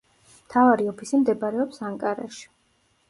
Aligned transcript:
მთავარი 0.37 0.87
ოფისი 0.93 1.19
მდებარეობს 1.25 1.85
ანკარაში. 1.91 2.45